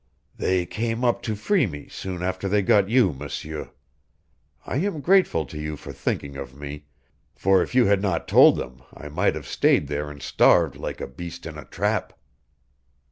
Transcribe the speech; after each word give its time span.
"They 0.35 0.65
came 0.65 1.05
up 1.05 1.21
to 1.21 1.35
free 1.35 1.67
me 1.67 1.87
soon 1.87 2.23
after 2.23 2.49
they 2.49 2.63
got 2.63 2.89
you, 2.89 3.13
M'seur. 3.13 3.69
I 4.65 4.77
am 4.77 4.99
grateful 4.99 5.45
to 5.45 5.59
you 5.59 5.77
for 5.77 5.93
thinking 5.93 6.37
of 6.37 6.55
me, 6.55 6.87
for 7.35 7.61
if 7.61 7.75
you 7.75 7.85
had 7.85 8.01
not 8.01 8.27
told 8.27 8.55
them 8.55 8.81
I 8.95 9.09
might 9.09 9.35
have 9.35 9.45
stayed 9.45 9.85
there 9.89 10.09
and 10.09 10.19
starved 10.19 10.75
like 10.75 11.01
a 11.01 11.07
beast 11.07 11.45
in 11.45 11.55
a 11.55 11.65
trap." 11.65 12.17